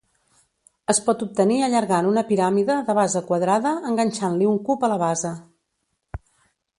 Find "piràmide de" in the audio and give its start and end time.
2.31-2.95